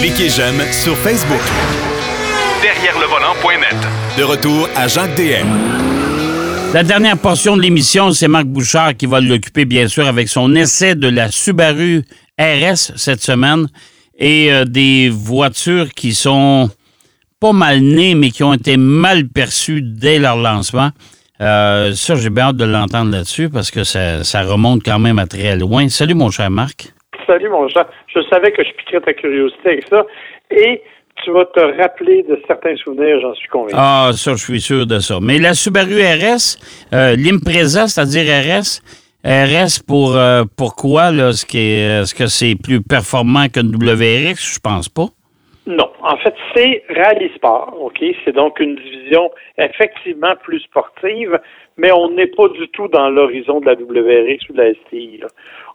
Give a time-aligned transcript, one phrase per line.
[0.00, 1.40] Cliquez j'aime sur Facebook.
[2.62, 3.76] Derrière le volant.net.
[4.18, 5.46] De retour à Jacques DM.
[6.74, 10.54] La dernière portion de l'émission, c'est Marc Bouchard qui va l'occuper, bien sûr, avec son
[10.54, 12.04] essai de la Subaru
[12.38, 13.68] RS cette semaine
[14.18, 16.68] et euh, des voitures qui sont
[17.40, 20.90] pas mal nées, mais qui ont été mal perçues dès leur lancement.
[21.40, 25.18] Euh, ça, j'ai bien hâte de l'entendre là-dessus parce que ça, ça remonte quand même
[25.18, 25.88] à très loin.
[25.88, 26.92] Salut, mon cher Marc.
[27.26, 27.86] Salut, mon cher.
[28.06, 30.04] Je savais que je piquerais ta curiosité avec ça.
[30.50, 30.82] Et
[31.22, 33.74] tu vas te rappeler de certains souvenirs, j'en suis convaincu.
[33.76, 35.18] Ah, ça, je suis sûr de ça.
[35.22, 36.58] Mais la Subaru RS,
[36.92, 38.82] euh, l'Impreza, c'est-à-dire RS,
[39.24, 41.10] RS pour euh, pourquoi?
[41.12, 44.54] Là, est-ce, que, est-ce que c'est plus performant qu'une WRX?
[44.54, 45.06] Je pense pas.
[45.66, 45.90] Non.
[46.02, 48.04] En fait, c'est Rally Sport, OK?
[48.24, 51.40] C'est donc une division effectivement plus sportive,
[51.78, 55.22] mais on n'est pas du tout dans l'horizon de la WRX ou de la STI.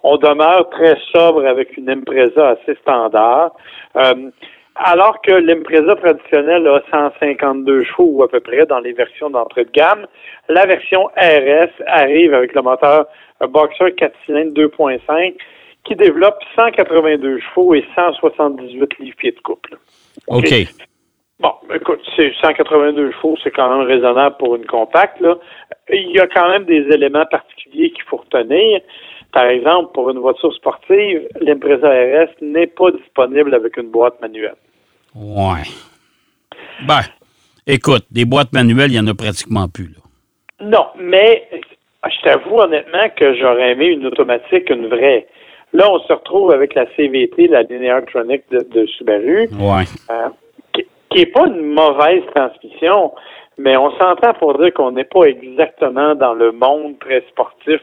[0.03, 3.51] On demeure très sobre avec une Impreza assez standard.
[3.95, 4.29] Euh,
[4.75, 9.65] alors que l'Impreza traditionnelle a 152 chevaux ou à peu près dans les versions d'entrée
[9.65, 10.05] de gamme,
[10.47, 13.07] la version RS arrive avec le moteur
[13.41, 15.35] Boxer 4 cylindres 2.5
[15.83, 19.77] qui développe 182 chevaux et 178 livres-pieds de couple.
[20.27, 20.53] OK.
[21.39, 25.21] Bon, écoute, c'est 182 chevaux, c'est quand même raisonnable pour une compacte.
[25.21, 25.37] Là.
[25.89, 28.81] Il y a quand même des éléments particuliers qu'il faut retenir.
[29.31, 34.55] Par exemple, pour une voiture sportive, l'Impreza RS n'est pas disponible avec une boîte manuelle.
[35.15, 35.63] Ouais.
[36.85, 37.01] Ben,
[37.65, 39.93] écoute, des boîtes manuelles, il n'y en a pratiquement plus.
[39.93, 40.01] Là.
[40.61, 41.47] Non, mais
[42.05, 45.27] je t'avoue honnêtement que j'aurais aimé une automatique, une vraie.
[45.73, 49.83] Là, on se retrouve avec la CVT, la Linear Tronic de, de Subaru, Ouais.
[50.09, 50.29] euh,
[50.73, 53.11] qui n'est pas une mauvaise transmission,
[53.57, 57.81] mais on s'entend pour dire qu'on n'est pas exactement dans le monde très sportif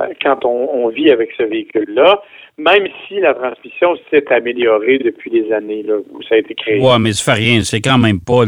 [0.00, 2.20] euh, quand on, on vit avec ce véhicule-là,
[2.58, 6.80] même si la transmission s'est améliorée depuis les années là, où ça a été créé.
[6.80, 7.62] Ouais, mais ça fait rien.
[7.62, 8.44] C'est quand même pas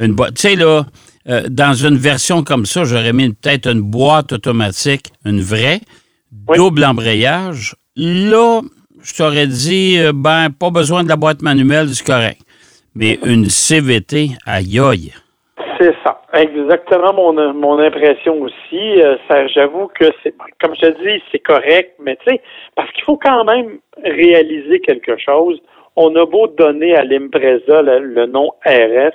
[0.00, 0.34] une boîte.
[0.36, 0.84] Tu sais, là,
[1.28, 5.80] euh, dans une version comme ça, j'aurais mis peut-être une boîte automatique, une vraie,
[6.48, 6.56] Oui.
[6.56, 7.74] double embrayage.
[7.96, 8.60] Là,
[9.02, 12.40] je t'aurais dit, euh, ben, pas besoin de la boîte manuelle, c'est correct.
[12.96, 15.12] Mais une CVT, aïe aïe.
[15.78, 16.20] C'est ça.
[16.32, 19.00] Exactement mon, mon impression aussi.
[19.00, 19.16] Euh,
[19.54, 22.40] j'avoue que c'est, comme je te dis, c'est correct, mais tu sais,
[22.74, 25.60] parce qu'il faut quand même réaliser quelque chose.
[25.94, 29.14] On a beau donner à l'Impreza le, le nom RS,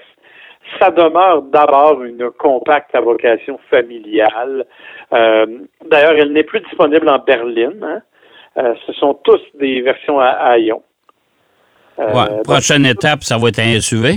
[0.80, 4.66] ça demeure d'abord une compacte à vocation familiale.
[5.14, 5.46] Euh,
[5.90, 7.84] d'ailleurs, elle n'est plus disponible en berline.
[7.84, 8.02] hein.
[8.60, 10.82] Euh, ce sont tous des versions à, à ion.
[12.00, 12.30] Euh, Ouais.
[12.30, 14.16] donc, Prochaine étape, ça va être un SUV.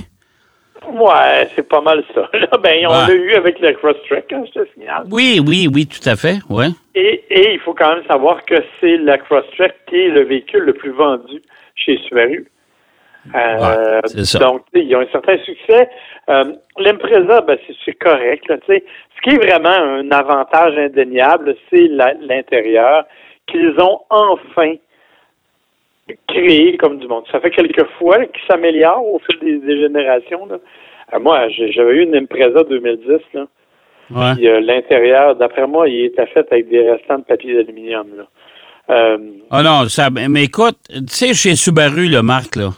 [0.93, 2.29] Ouais, c'est pas mal ça.
[2.33, 3.07] Là, ben, on Ouais.
[3.09, 5.05] l'a eu avec le Crosstrek, hein, je te signale.
[5.11, 6.39] Oui, oui, oui, tout à fait.
[6.51, 6.69] Ouais.
[6.95, 10.63] Et, et il faut quand même savoir que c'est la Crosstrek qui est le véhicule
[10.65, 11.41] le plus vendu
[11.77, 12.49] chez Subaru.
[13.35, 14.39] Euh, Ouais, c'est ça.
[14.41, 15.89] Donc, ils ont un certain succès.
[16.29, 18.49] Euh, L'Impreza, ben, c'est- correct.
[18.49, 18.57] Là.
[18.67, 21.89] Ce qui est vraiment un avantage indéniable, c'est
[22.29, 23.05] l'intérieur
[23.47, 24.75] qu'ils ont enfin
[26.29, 27.25] créé comme du monde.
[27.31, 30.47] Ça fait quelques fois qu'ils s'améliorent au fil des, des générations.
[30.47, 30.57] Là.
[31.15, 33.19] Euh, moi, j'avais eu une Impreza 2010.
[33.35, 33.47] Là.
[34.11, 34.35] Ouais.
[34.35, 38.07] Puis, euh, l'intérieur, d'après moi, il était fait avec des restants de papier d'aluminium.
[38.17, 38.25] là.
[38.91, 39.19] Euh,
[39.51, 42.71] Ah non, ça, mais écoute, tu sais, chez Subaru, le Marc, là,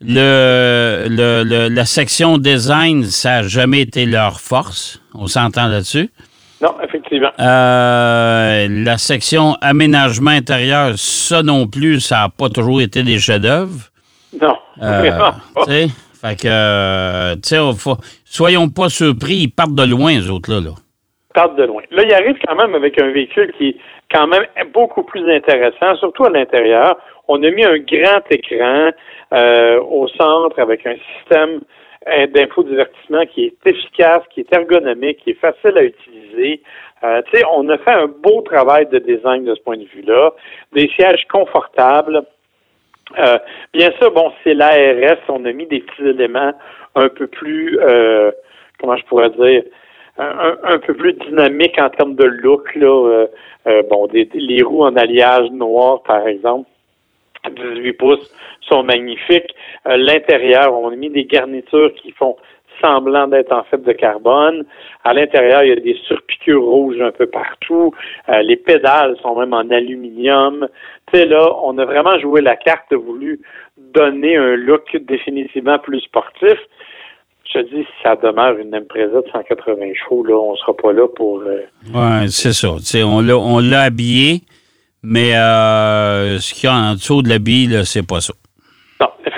[0.00, 5.02] le, le- le- la section design, ça n'a jamais été leur force.
[5.14, 6.10] On s'entend là-dessus.
[6.60, 7.30] Non, effectivement.
[7.38, 13.90] Euh, la section aménagement intérieur, ça non plus, ça n'a pas toujours été des chefs-d'œuvre.
[14.40, 15.64] Non, Euh, vraiment pas.
[15.66, 17.58] fait que, euh, tu sais,
[18.24, 20.60] soyons pas surpris, ils partent de loin, les autres-là.
[20.60, 20.74] Là.
[21.32, 21.82] Parle de loin.
[21.92, 23.76] Là, il arrive quand même avec un véhicule qui est
[24.12, 26.96] quand même beaucoup plus intéressant, surtout à l'intérieur.
[27.28, 28.90] On a mis un grand écran
[29.32, 31.60] euh, au centre avec un système
[32.34, 36.27] d'infodivertissement qui est efficace, qui est ergonomique, qui est facile à utiliser.
[37.04, 39.84] Euh, tu sais, on a fait un beau travail de design de ce point de
[39.84, 40.32] vue-là.
[40.72, 42.22] Des sièges confortables.
[43.18, 43.38] Euh,
[43.72, 46.52] bien sûr, bon, c'est l'ARS, on a mis des petits éléments
[46.94, 48.30] un peu plus, euh,
[48.80, 49.62] comment je pourrais dire,
[50.18, 53.26] un, peu plus dynamiques en termes de look, là.
[53.88, 56.68] bon, les roues en alliage noir, par exemple,
[57.48, 59.54] 18 pouces, sont magnifiques.
[59.86, 62.36] L'intérieur, on a mis des garnitures qui font
[62.80, 64.64] semblant d'être en fait de carbone.
[65.04, 67.92] À l'intérieur, il y a des surpiqûres rouges un peu partout.
[68.28, 70.68] Euh, les pédales sont même en aluminium.
[71.12, 73.40] Tu sais, là, on a vraiment joué la carte, voulu
[73.94, 76.58] donner un look définitivement plus sportif.
[77.46, 80.92] Je te dis, si ça demeure une Impreza de 180 chevaux, là, on sera pas
[80.92, 81.40] là pour...
[81.40, 81.62] euh,
[81.94, 82.68] Ouais, c'est ça.
[83.06, 84.42] On l'a, habillé,
[85.02, 88.34] mais euh, ce qu'il y a en dessous de l'habit, c'est pas ça.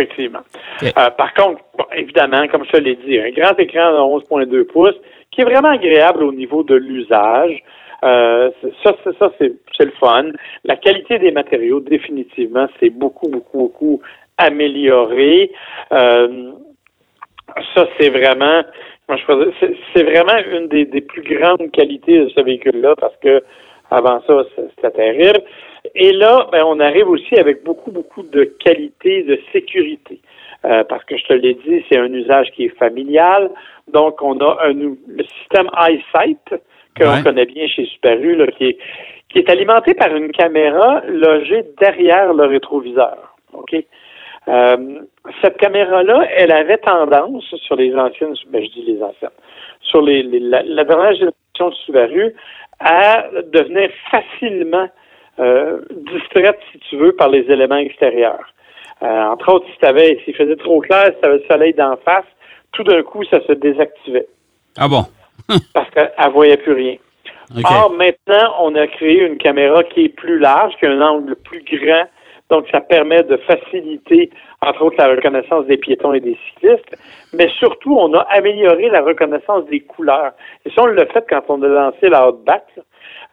[0.00, 0.41] Effectivement.
[0.82, 1.61] Euh, par contre,
[1.94, 4.99] évidemment, comme je l'ai dit, un grand écran de 11,2 pouces
[5.31, 7.62] qui est vraiment agréable au niveau de l'usage.
[8.02, 8.50] Euh,
[8.82, 10.31] ça, ça c'est, le fun.
[10.64, 14.00] La qualité des matériaux, définitivement, c'est beaucoup, beaucoup, beaucoup
[14.38, 15.52] amélioré.
[15.93, 16.53] Euh,
[17.75, 18.62] ça, c'est vraiment,
[19.94, 23.43] c'est vraiment une des, des, plus grandes qualités de ce véhicule-là parce que
[23.91, 25.43] avant ça, c'était terrible.
[25.94, 30.21] Et là, ben, on arrive aussi avec beaucoup, beaucoup de qualité de sécurité.
[30.65, 33.50] Euh, parce que je te l'ai dit, c'est un usage qui est familial.
[33.88, 36.55] Donc, on a un, le système EyeSight
[36.94, 38.79] que l'on connaît bien chez Subaru, là, qui, est,
[39.31, 43.35] qui est alimenté par une caméra logée derrière le rétroviseur.
[43.55, 43.75] OK?
[44.49, 45.00] Euh,
[45.43, 49.31] cette caméra-là, elle avait tendance sur les anciennes, ben, je dis les anciennes,
[49.81, 52.35] sur les, la, la, dernière génération de Subaru
[52.81, 54.88] à devenir facilement
[55.91, 58.53] distraite, si tu veux, par les éléments extérieurs.
[59.03, 62.27] Euh, entre autres, si s'il faisait trop clair, si tu avais le soleil d'en face,
[62.73, 64.27] tout d'un coup, ça se désactivait.
[64.77, 65.05] Ah bon?
[65.75, 66.97] parce qu'elle ne voyait plus rien.
[67.65, 71.35] Or, maintenant, on a créé une caméra qui est plus large, qui a un angle
[71.35, 72.05] plus grand,
[72.49, 76.97] donc ça permet de faciliter, entre autres, la reconnaissance des piétons et des cyclistes,
[77.33, 80.33] mais surtout, on a amélioré la reconnaissance des couleurs.
[80.65, 82.65] Et ça, on l'a fait quand on a lancé la Outback.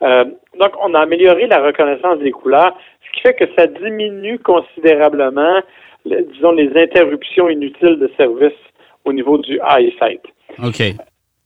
[0.04, 0.26] Euh,
[0.60, 5.62] donc, on a amélioré la reconnaissance des couleurs, ce qui fait que ça diminue considérablement,
[6.06, 8.58] disons, les interruptions inutiles de service
[9.06, 10.22] au niveau du eyesight.
[10.64, 10.82] OK.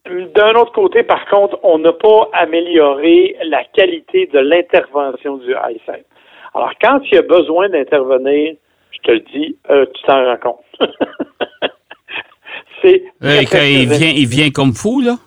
[0.06, 6.06] D'un autre côté, par contre, on n'a pas amélioré la qualité de l'intervention du eyesight.
[6.54, 8.56] Alors, quand il y a besoin d'intervenir,
[8.92, 10.90] je te le dis, euh, tu t'en rends compte.
[12.82, 13.04] C'est.
[13.24, 15.18] Euh, il vient, il vient comme fou, là?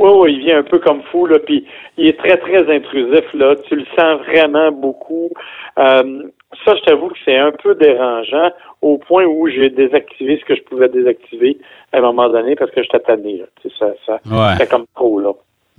[0.00, 1.66] Oui, oui, il vient un peu comme fou, là, puis
[1.98, 3.54] il est très, très intrusif, là.
[3.68, 5.28] Tu le sens vraiment beaucoup.
[5.78, 6.22] Euh,
[6.64, 8.50] ça, je t'avoue que c'est un peu dérangeant
[8.80, 11.58] au point où j'ai désactivé ce que je pouvais désactiver
[11.92, 13.44] à un moment donné parce que je tanné, là.
[13.60, 14.20] Tu sais, ça, ça,
[14.56, 15.32] c'est comme trop, là.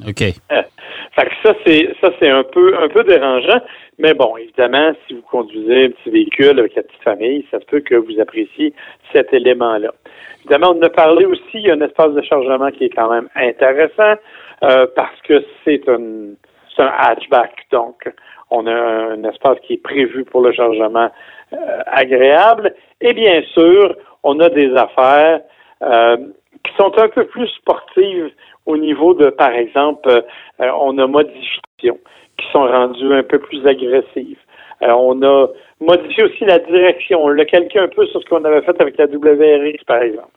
[0.08, 0.24] OK.
[1.16, 3.62] Fait que ça, c'est ça, c'est un peu un peu dérangeant.
[4.00, 7.66] Mais bon, évidemment, si vous conduisez un petit véhicule avec la petite famille, ça se
[7.66, 8.74] peut que vous appréciez
[9.12, 9.92] cet élément-là.
[10.40, 13.12] Évidemment, on a parlé aussi, il y a un espace de chargement qui est quand
[13.12, 14.16] même intéressant
[14.64, 16.34] euh, parce que c'est un,
[16.80, 17.68] un hatchback.
[17.72, 18.10] Donc,
[18.50, 21.12] on a un espace qui est prévu pour le chargement
[21.54, 22.74] euh, agréable.
[23.02, 25.42] Et bien sûr, on a des affaires
[25.84, 26.18] euh,
[26.64, 28.32] qui sont un peu plus sportives
[28.66, 32.00] au niveau de, par exemple, euh, on a modifications
[32.38, 34.40] qui sont rendues un peu plus agressives.
[34.84, 35.48] Euh, on a
[35.80, 37.24] modifié aussi la direction.
[37.24, 40.30] On l'a calqué un peu sur ce qu'on avait fait avec la WRX, par exemple.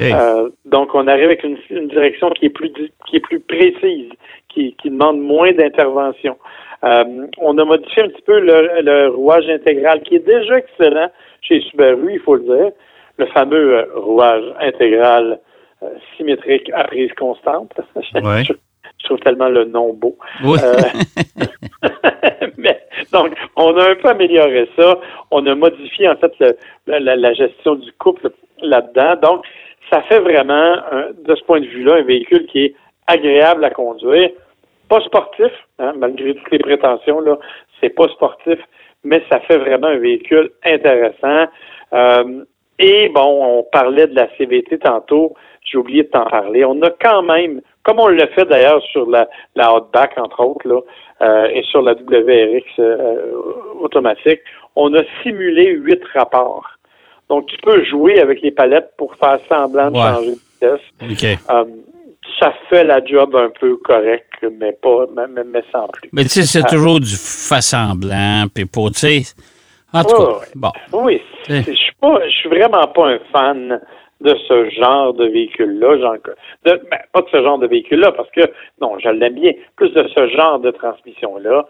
[0.00, 2.72] Euh, donc, on arrive avec une, direction qui est plus
[3.06, 4.10] qui est plus précise,
[4.48, 6.36] qui, qui demande moins d'intervention.
[6.82, 11.10] on a modifié un petit peu le, le, rouage intégral, qui est déjà excellent
[11.42, 12.70] chez Subaru, il faut le dire.
[13.18, 15.36] Le fameux rouage intégral euh,
[16.16, 17.72] symétrique à prise constante.
[17.96, 18.52] je,
[19.04, 20.16] trouve tellement le nom beau.
[20.44, 20.56] Euh,
[22.56, 22.80] mais,
[23.12, 24.98] donc, on a un peu amélioré ça.
[25.30, 26.32] On a modifié, en fait,
[26.86, 28.30] la, gestion du couple
[28.60, 29.16] là-dedans.
[29.22, 29.44] Donc,
[29.90, 30.76] ça fait vraiment,
[31.26, 32.74] de ce point de vue-là, un véhicule qui est
[33.06, 34.30] agréable à conduire.
[34.88, 37.38] Pas sportif, hein, malgré toutes les prétentions, là,
[37.80, 38.58] c'est pas sportif,
[39.04, 41.46] mais ça fait vraiment un véhicule intéressant.
[41.92, 42.44] Euh,
[42.78, 45.34] et bon, on parlait de la CVT tantôt.
[45.64, 46.64] J'ai oublié de t'en parler.
[46.64, 50.66] On a quand même, comme on l'a fait d'ailleurs sur la, la Outback, entre autres,
[50.66, 50.80] là,
[51.22, 53.16] euh, et sur la WRX euh,
[53.80, 54.40] automatique,
[54.74, 56.68] on a simulé huit rapports.
[57.28, 60.30] Donc, tu peux jouer avec les palettes pour faire semblant de changer
[61.00, 61.44] de vitesse.
[61.50, 61.64] Euh,
[62.40, 66.10] ça fait la job un peu correct, mais pas, mais, mais sans plus.
[66.12, 69.22] Mais tu sais, c'est toujours du fait semblant, puis pour, tu sais,
[69.92, 70.72] en tout cas, bon.
[70.92, 73.80] Oui, je suis pas, je suis vraiment pas un fan
[74.22, 76.16] de ce genre de véhicule-là,
[76.64, 76.78] ben,
[77.12, 78.42] pas de ce genre de véhicule-là, parce que,
[78.80, 81.66] non, je l'aime bien, plus de ce genre de transmission-là.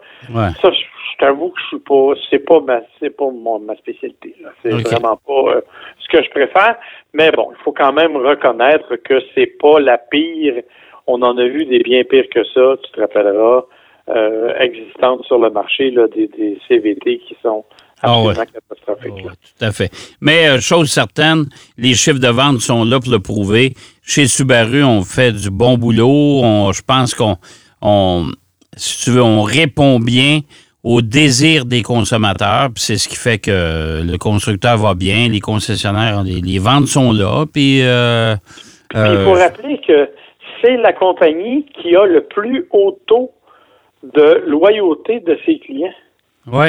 [0.61, 4.71] Ça, je, t'avoue que je suis pas, c'est pas ma, c'est pas ma spécialité, C'est
[4.71, 5.61] vraiment pas euh,
[5.99, 6.75] ce que je préfère.
[7.13, 10.61] Mais bon, il faut quand même reconnaître que c'est pas la pire.
[11.07, 13.63] On en a vu des bien pires que ça, tu te rappelleras,
[14.09, 17.63] euh, existantes sur le marché, là, des, des CVT qui sont
[18.03, 18.33] ah ouais.
[18.35, 19.25] catastrophique.
[19.27, 19.91] Ah tout à fait.
[20.21, 21.45] Mais euh, chose certaine,
[21.77, 23.73] les chiffres de vente sont là pour le prouver.
[24.03, 26.71] Chez Subaru, on fait du bon boulot.
[26.73, 27.37] je pense qu'on,
[27.81, 28.31] on,
[28.75, 30.41] si tu veux, on répond bien
[30.83, 32.69] aux désirs des consommateurs.
[32.75, 37.45] c'est ce qui fait que le constructeur va bien, les concessionnaires, les, ventes sont là.
[37.51, 38.35] Puis, euh,
[38.93, 40.09] il faut euh, rappeler que
[40.61, 43.31] c'est la compagnie qui a le plus haut taux
[44.03, 45.93] de loyauté de ses clients.
[46.47, 46.67] Oui.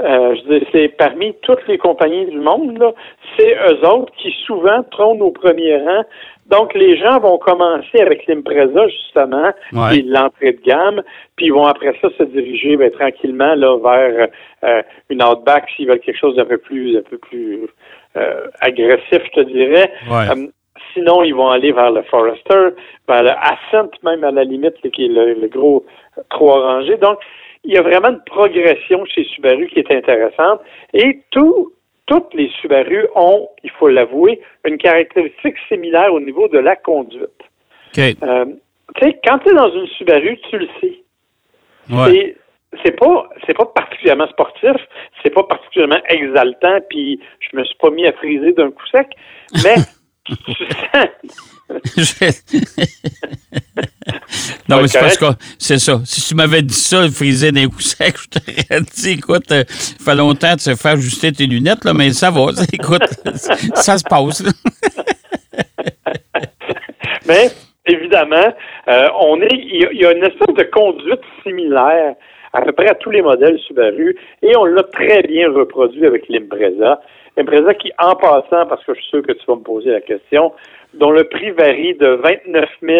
[0.00, 0.34] Euh,
[0.72, 2.92] c'est parmi toutes les compagnies du monde, là,
[3.36, 6.02] c'est eux autres qui souvent trônent au premier rang.
[6.46, 9.90] Donc, les gens vont commencer avec l'Impreza, justement, Ouais.
[9.90, 11.02] puis l'entrée de gamme,
[11.36, 14.28] puis ils vont après ça se diriger ben, tranquillement là, vers
[14.64, 17.68] euh, une Outback s'ils veulent quelque chose d'un peu plus, un peu plus
[18.16, 19.92] euh, agressif, je te dirais.
[20.10, 20.28] Ouais.
[20.30, 20.46] Euh,
[20.92, 22.74] sinon, ils vont aller vers le Forester,
[23.08, 25.84] vers le Ascent, même à la limite, là, qui est le, le gros
[26.30, 26.96] trois rangées.
[26.96, 27.18] Donc,
[27.64, 30.60] il y a vraiment une progression chez Subaru qui est intéressante.
[30.92, 31.72] Et tout,
[32.06, 37.30] toutes les Subaru ont, il faut l'avouer, une caractéristique similaire au niveau de la conduite.
[37.98, 38.44] Euh,
[38.96, 41.00] tu sais, quand tu es dans une Subaru, tu le sais.
[41.90, 42.36] Ouais.
[42.82, 44.74] C'est pas c'est pas particulièrement sportif,
[45.22, 49.06] c'est pas particulièrement exaltant, puis je me suis pas mis à friser d'un coup sec,
[49.62, 49.76] mais
[50.24, 51.53] tu sens
[54.68, 55.24] non, mais c'est parce que
[55.58, 56.00] c'est ça.
[56.04, 59.94] Si tu m'avais dit ça, frisé d'un coup sec, je t'aurais dit, écoute, euh, ça
[60.04, 62.46] fait longtemps de se faire ajuster tes lunettes, là, mais ça va.
[62.72, 63.02] Écoute,
[63.74, 64.42] ça se passe.
[67.26, 67.48] Mais
[67.86, 68.54] évidemment,
[68.88, 72.14] euh, on est, il y, a- il y a une espèce de conduite similaire
[72.52, 76.28] à peu près à tous les modèles Subaru, et on l'a très bien reproduit avec
[76.28, 77.00] l'Impreza.
[77.36, 80.00] L'Impreza qui, en passant, parce que je suis sûr que tu vas me poser la
[80.00, 80.52] question,
[80.98, 82.98] dont le prix varie de 29 000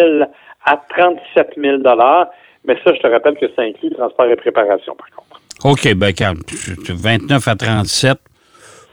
[0.65, 2.27] à 37 000 dollars,
[2.67, 5.41] mais ça, je te rappelle que ça inclut transport et préparation, par contre.
[5.63, 6.39] OK, ben, calme.
[6.89, 8.17] 29 à 37.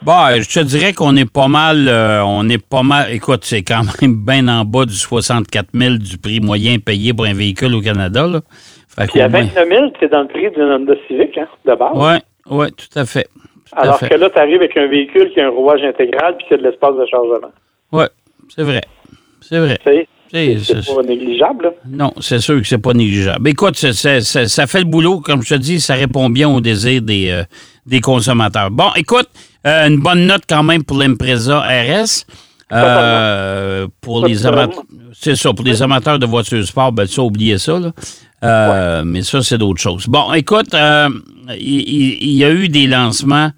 [0.02, 3.44] Bon, euh, je te dirais qu'on est pas mal, euh, on est pas mal, écoute,
[3.44, 7.34] c'est quand même bien en bas du 64 000 du prix moyen payé pour un
[7.34, 8.40] véhicule au Canada, là.
[8.88, 11.46] Fait Puis à qu'au moins- 29 000, c'est dans le prix d'une Honda Civic, hein,
[11.64, 11.94] de base.
[11.96, 12.18] Ouais,
[12.56, 13.24] ouais, tout à fait.
[13.70, 14.08] Tout à Alors fait.
[14.08, 16.56] que là, tu arrives avec un véhicule qui a un rouage intégral puis qui a
[16.58, 17.52] de l'espace de chargement.
[17.92, 18.08] Ouais,
[18.54, 18.80] c'est vrai.
[19.40, 19.78] C'est vrai.
[19.84, 21.64] C'est- pas négligeable.
[21.64, 21.70] là.
[21.86, 23.46] Non, c'est sûr que c'est pas négligeable.
[23.50, 27.28] Écoute, ça fait le boulot, comme je te dis, ça répond bien aux désirs des,
[27.30, 27.44] euh,
[27.84, 28.70] des consommateurs.
[28.70, 29.28] Bon, écoute,
[29.66, 32.24] euh, une bonne note quand même pour l'Impreza RS.
[32.72, 37.58] Euh, pour les amateurs, c'est ça, pour les amateurs de voitures sport, ben ça, oubliez
[37.58, 37.92] ça, là.
[38.44, 40.06] Euh, Mais ça, c'est d'autres choses.
[40.08, 40.74] Bon, écoute,
[41.60, 43.50] il y a eu des lancements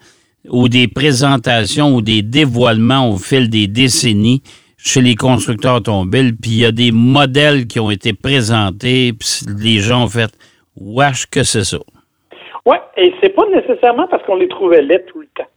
[0.49, 4.43] ou des présentations ou des dévoilements au fil des décennies
[4.85, 9.47] chez les constructeurs automobiles, puis il y a des modèles qui ont été présentés, puis
[9.59, 10.31] les gens ont fait
[10.77, 11.79] «Wesh, que c'est ça?
[12.67, 15.49] Oui, et c'est pas nécessairement parce qu'on les trouvait laids tout le temps.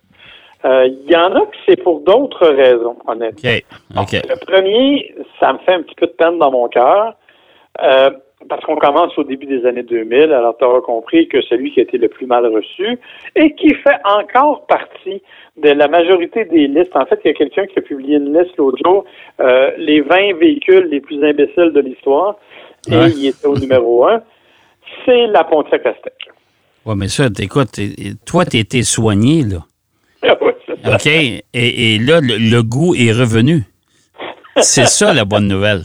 [0.66, 3.52] Euh, Il y en a que c'est pour d'autres raisons, honnêtement.»
[3.98, 4.14] OK, OK.
[4.14, 7.14] Le premier, ça me fait un petit peu de peine dans mon cœur,
[7.84, 8.12] euh,
[8.50, 11.80] parce qu'on commence au début des années 2000, alors tu auras compris que celui qui
[11.80, 12.98] a été le plus mal reçu
[13.36, 15.22] et qui fait encore partie
[15.58, 16.96] de la majorité des listes.
[16.96, 19.06] En fait, il y a quelqu'un qui a publié une liste l'autre jour,
[19.40, 22.36] euh, les 20 véhicules les plus imbéciles de l'histoire,
[22.90, 23.10] et Ouais.
[23.12, 24.22] il était au numéro 1.
[25.06, 26.14] C'est la Pontiac Aztec.
[26.86, 27.80] Ouais, mais ça, écoute,
[28.26, 29.66] toi, tu été soigné, là.
[30.22, 30.96] C'est ça.
[30.96, 31.06] OK?
[31.08, 33.64] Et, et là, le, le goût est revenu.
[34.58, 35.82] C'est ça, la bonne nouvelle.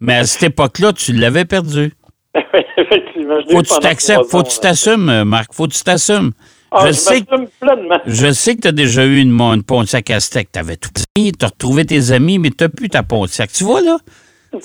[0.00, 1.92] Mais à cette époque-là, tu l'avais perdu.
[2.76, 3.40] Effectivement.
[3.46, 5.52] je Faut que tu t'acceptes, faut que tu t'assumes, Marc.
[5.52, 6.32] Faut que tu t'assumes.
[6.70, 7.98] Ah, je, je sais que, m'assume pleinement.
[8.06, 10.48] je sais que tu as déjà eu une, une Pontiac Aztec.
[10.52, 13.50] Tu avais tout mis, tu as retrouvé tes amis, mais tu n'as plus ta Pontiac.
[13.52, 13.96] Tu vois, là?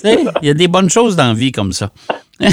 [0.04, 1.90] Il y a des bonnes choses dans la vie comme ça.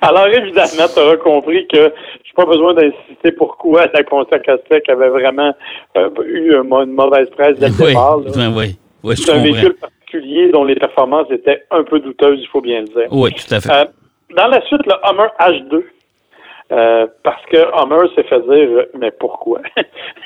[0.00, 1.92] Alors, évidemment, tu auras compris que
[2.24, 5.52] j'ai pas besoin d'insister pourquoi la Pontiac Aztec avait vraiment
[5.96, 8.18] euh, eu une mauvaise presse dès le Oui, départ.
[8.18, 12.48] oui, oui, je C'est un véhicule particulier dont les performances étaient un peu douteuses, il
[12.48, 13.08] faut bien le dire.
[13.10, 13.70] Oui, tout à fait.
[13.70, 13.84] Euh,
[14.36, 15.82] dans la suite, le Hummer H2.
[16.72, 19.60] Euh, parce que Hummer s'est fait dire, mais pourquoi?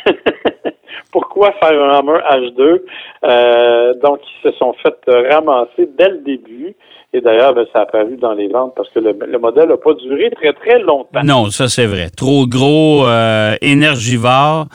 [1.12, 2.80] pourquoi faire un Hummer H2?
[3.24, 4.96] Euh, donc, ils se sont fait
[5.30, 6.74] ramasser dès le début.
[7.12, 9.76] Et d'ailleurs, ben, ça a apparu dans les ventes parce que le, le modèle n'a
[9.76, 11.22] pas duré très, très longtemps.
[11.24, 12.08] Non, ça c'est vrai.
[12.08, 14.66] Trop gros, euh, énergivore.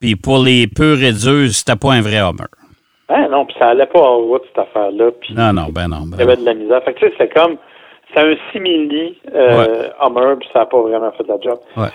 [0.00, 2.46] Puis pour les et durs, c'était pas un vrai Hummer.
[3.10, 5.10] Hein, non, puis ça allait pas en route, cette affaire-là.
[5.20, 6.02] Puis Non, non, ben non.
[6.06, 6.82] ben il y avait de la misère.
[6.84, 7.56] Fait que, tu sais, c'est comme,
[8.14, 11.58] c'est un simili euh, Hummer, puis ça n'a pas vraiment fait de la job.
[11.76, 11.88] Ouais.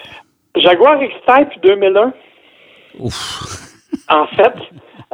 [0.57, 2.13] Jaguar X-Type 2001,
[3.00, 3.72] Ouf.
[4.10, 4.53] En fait,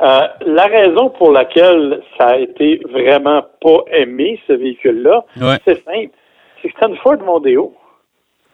[0.02, 5.58] euh, la raison pour laquelle ça a été vraiment pas aimé, ce véhicule-là, Ouais.
[5.66, 6.10] c'est simple.
[6.62, 7.74] C'est que c'était une Ford Mondeo.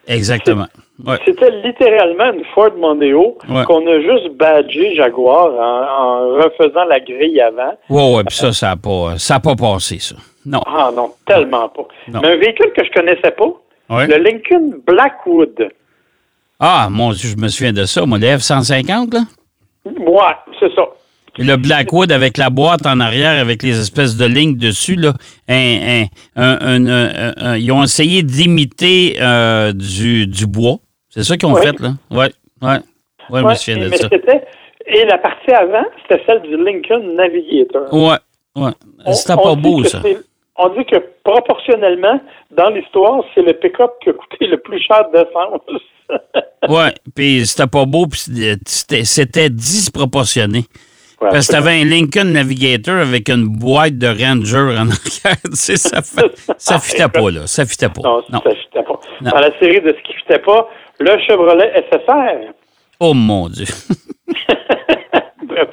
[0.08, 0.68] Exactement.
[1.06, 1.18] Ouais.
[1.26, 3.64] C'était littéralement une Ford Mondeo Ouais.
[3.66, 7.78] qu'on a juste badgé Jaguar en, en refaisant la grille avant.
[7.90, 10.16] Ouais, ouais, puis ça, ça n'a pas, ça a pas passé, ça.
[10.46, 10.62] Non.
[10.66, 11.88] Ah non, tellement pas.
[12.12, 12.22] Non.
[12.24, 13.52] Mais un véhicule que je connaissais pas,
[13.90, 14.08] Ouais.
[14.08, 15.70] le Lincoln Blackwood.
[16.60, 18.02] Ah, mon Dieu, je me souviens de ça.
[18.02, 19.20] Le F-150, là.
[20.00, 20.82] Moi, c'est ça.
[21.38, 25.14] Et Le Blackwood avec la boîte en arrière, avec les espèces de lignes dessus, là.
[25.48, 30.78] Un- un- un- ils ont essayé d'imiter euh, du, du bois.
[31.18, 31.62] C'est ça qu'ils ont Oui.
[31.62, 31.90] fait, là.
[32.12, 32.26] Oui,
[32.62, 32.70] oui.
[33.30, 34.08] Oui, je me Ouais, souviens de mais ça.
[34.86, 37.92] Et la partie avant, c'était celle du Lincoln Navigator.
[37.94, 38.16] Ouais,
[38.56, 38.72] ouais.
[39.06, 40.00] On- C'était pas beau, ça.
[40.56, 42.20] On dit que proportionnellement,
[42.52, 45.62] dans l'histoire, c'est le pick-up qui a coûté le plus cher d'essence.
[46.70, 48.20] Ouais, puis c'était pas beau, puis
[48.66, 50.60] c'était c'était disproportionné.
[51.22, 55.38] Ouais, Parce que t'avais un Lincoln Navigator avec une boîte de Ranger en arrière.
[55.46, 57.46] Tu sais, ça, fait, ça fitait pas, là.
[57.48, 58.02] Ça fitait pas.
[58.04, 58.42] Non, Non.
[58.44, 59.00] ça fitait pas.
[59.22, 59.32] Non.
[59.32, 62.54] Dans la série de ce qui fitait pas, le Chevrolet SSR.
[63.00, 63.66] Oh mon Dieu.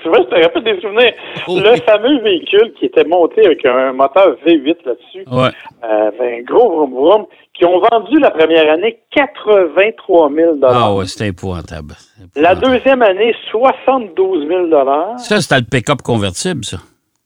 [0.03, 1.13] tu vois, je te rappelle des souvenirs.
[1.49, 5.51] Oh, le fameux véhicule qui était monté avec un moteur V8 là-dessus, Ouais.
[5.85, 11.07] euh, un gros vroom vroom, qui ont vendu la première année 83 000 Ah ouais,
[11.07, 11.95] c'était épouvantable.
[12.37, 14.71] La deuxième année, 72 000
[15.19, 16.79] Ça, c'était le pick-up convertible, ça.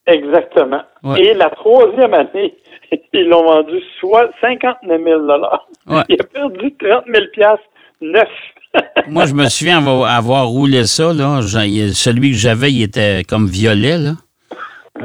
[0.06, 0.82] Exactement.
[1.04, 1.20] Ouais.
[1.22, 2.54] Et la troisième année,
[3.12, 5.20] ils l'ont vendu soit 59 000
[5.86, 6.02] Ouais.
[6.08, 7.64] Il a perdu 30 000 piastres
[8.00, 8.28] neuf.
[9.08, 11.40] Moi, je me souviens avoir, avoir roulé ça, là.
[11.42, 14.12] Celui que j'avais, il était comme violet, là.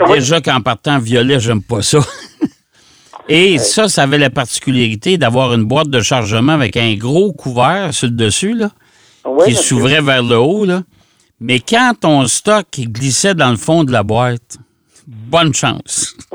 [0.07, 0.15] Oui.
[0.15, 1.99] Déjà qu'en partant violet, j'aime pas ça.
[3.29, 7.93] Et ça, ça avait la particularité d'avoir une boîte de chargement avec un gros couvert
[7.93, 8.69] sur le dessus, là,
[9.23, 10.81] Oui, qui s'ouvrait vers le haut, là.
[11.39, 14.57] Mais quand ton stock glissait dans le fond de la boîte,
[15.07, 16.15] bonne chance.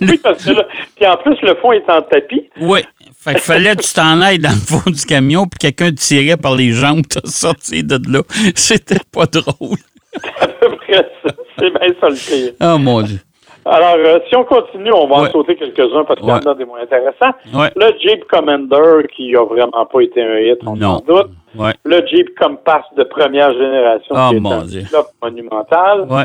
[0.00, 2.48] Oui, parce que là, puis en plus, le fond est en tapis.
[2.58, 2.80] Oui.
[3.28, 5.96] Fait qu'il fallait que tu t'en ailles dans le fond du camion, puis quelqu'un te
[6.00, 8.20] tirait par les jambes, te sortir de là.
[8.54, 9.76] C'était pas drôle.
[10.14, 11.30] C'est à peu près ça.
[11.58, 12.52] C'est bien ça le pire.
[12.62, 13.18] Oh mon Dieu.
[13.64, 15.28] Alors, euh, si on continue, on va Ouais.
[15.28, 16.48] en sauter quelques-uns parce qu'il y en Ouais.
[16.48, 17.34] a des moins intéressants.
[17.52, 17.70] Ouais.
[17.76, 21.30] Le Jeep Commander, qui a vraiment pas été un hit, on s'en doute.
[21.54, 21.72] Ouais.
[21.84, 24.84] Le Jeep Compass de première génération, Oh, qui est mon un Dieu.
[25.22, 26.06] monumental.
[26.08, 26.24] Ouais.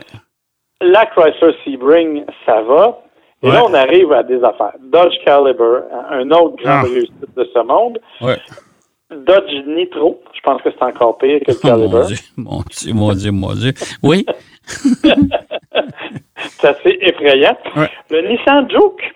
[0.79, 2.99] La Chrysler Sebring, ça va.
[3.43, 3.53] Et Ouais.
[3.53, 4.73] là, on arrive à des affaires.
[4.81, 6.81] Dodge Caliber, un autre grande Ah.
[6.83, 7.99] réussite de ce monde.
[8.21, 8.37] Ouais.
[9.11, 12.05] Dodge Nitro, je pense que c'est encore pire que le Oh, mon Caliber.
[12.07, 13.73] Dieu, mon Dieu, mon Dieu, mon Dieu.
[14.01, 14.25] Oui,
[16.59, 17.57] c'est assez effrayant.
[17.75, 17.89] Ouais.
[18.09, 19.13] Le Nissan Juke,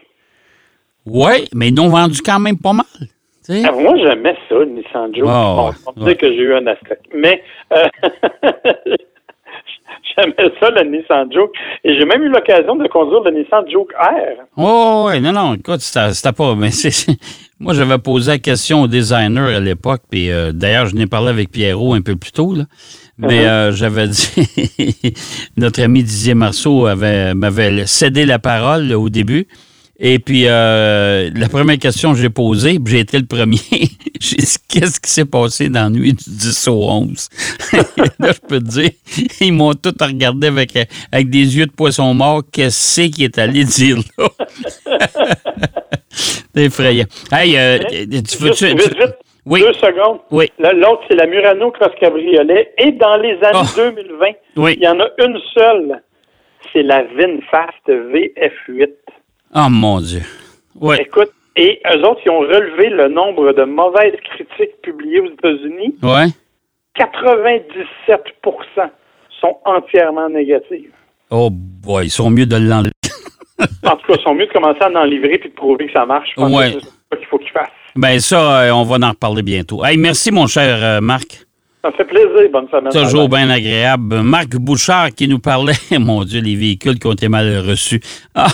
[1.06, 2.86] oui, mais ils n'ont vendu quand même pas mal.
[3.50, 5.26] Ah, moi j'aimais ça, le Nissan Juke.
[5.28, 6.06] Ah, bon, on peut ouais.
[6.08, 7.02] dire que j'ai eu un asterisk.
[7.16, 7.42] Mais
[7.74, 7.86] euh,
[10.38, 11.52] j'aimais ça, le Nissan Juke.
[11.84, 14.44] Et j'ai même eu l'occasion de conduire le Nissan Juke R.
[14.58, 16.56] Oh, oui, non, non, écoute, c'était pas.
[16.56, 17.12] Mais c'est.
[17.60, 21.30] Moi, j'avais posé la question au designer à l'époque, puis euh, d'ailleurs, je n'ai parlé
[21.30, 22.66] avec Pierrot un peu plus tôt, là.
[23.18, 23.48] Mais Uh-huh.
[23.48, 25.14] euh, j'avais dit,
[25.58, 29.48] notre ami Didier Marceau avait, m'avait cédé la parole là, au début.
[30.00, 33.58] Et puis, euh, la première question que j'ai posée, puis j'ai été le premier,
[34.20, 37.30] j'ai dit Qu'est-ce qui s'est passé dans la nuit du 10 au 11
[38.20, 38.90] Là, je peux te dire,
[39.42, 40.78] ils m'ont tous regardé avec,
[41.12, 42.44] avec des yeux de poisson mort.
[42.52, 44.28] Qu'est-ce qui est allé dire là?
[46.10, 47.06] C'est effrayant.
[47.32, 49.62] Hey, euh, tu veux vite, Oui.
[49.62, 50.20] deux secondes.
[50.32, 50.52] Oui.
[50.60, 52.72] L'autre, c'est la Murano Cross Cabriolet.
[52.78, 53.76] Et dans les années Oh.
[53.76, 54.26] 2020,
[54.58, 54.74] Oui.
[54.78, 56.02] il y en a une seule.
[56.74, 58.90] C'est la VinFast VF8.
[59.56, 60.22] Oh mon Dieu.
[60.76, 60.98] Oui.
[61.00, 65.96] Écoute, et eux autres, ils ont relevé le nombre de mauvaises critiques publiées aux États-Unis.
[66.04, 66.28] Ouais.
[66.98, 68.90] 97%
[69.42, 70.92] sont entièrement négatives.
[71.30, 72.92] Oh boy, ils sont mieux de l'enlever.
[73.86, 75.94] En tout cas, ils sont mieux de commencer à en livrer puis de prouver que
[75.94, 76.30] ça marche.
[76.36, 76.74] Je pense Ouais.
[76.74, 77.70] que C'est ça qu'il faut qu'ils fassent.
[77.96, 79.84] Ben ça, euh, on va en reparler bientôt.
[79.84, 81.47] Hey, merci mon cher euh, Marc.
[81.88, 82.50] Ça fait plaisir.
[82.52, 82.92] Bonne semaine.
[82.92, 84.22] Toujours bien agréable.
[84.22, 88.02] Marc Bouchard qui nous parlait, mon Dieu, les véhicules qui ont été mal reçus.
[88.40, 88.50] Ah,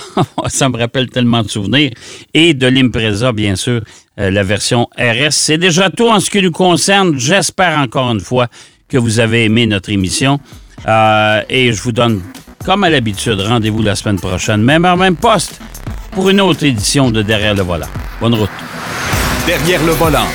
[0.48, 1.92] ça me rappelle tellement de souvenirs.
[2.34, 3.82] Et de l'Impreza, bien sûr,
[4.20, 5.32] euh, la version RS.
[5.32, 7.18] C'est déjà tout en ce qui nous concerne.
[7.18, 8.48] J'espère encore une fois
[8.88, 10.40] que vous avez aimé notre émission.
[10.88, 12.22] Euh, et je vous donne,
[12.66, 15.60] comme à l'habitude, rendez-vous la semaine prochaine, même heure, même poste,
[16.12, 17.88] pour une autre édition de Derrière le volant.
[18.22, 18.50] Bonne route.
[19.48, 20.28] Derrière le volant.